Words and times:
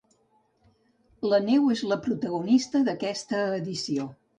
La 1.33 1.39
neu 1.51 1.69
és 1.75 1.85
la 1.93 2.01
protagonista 2.09 2.87
d'aquesta 2.91 3.49
edició. 3.65 4.15